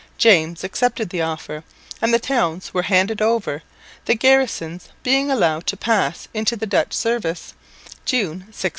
James 0.17 0.63
accepted 0.63 1.11
the 1.11 1.21
offer, 1.21 1.63
and 2.01 2.11
the 2.11 2.17
towns 2.17 2.73
were 2.73 2.81
handed 2.81 3.21
over, 3.21 3.61
the 4.05 4.15
garrisons 4.15 4.89
being 5.03 5.29
allowed 5.29 5.67
to 5.67 5.77
pass 5.77 6.27
into 6.33 6.55
the 6.55 6.65
Dutch 6.65 6.93
service, 6.93 7.53
June 8.03 8.39
1616. 8.49 8.69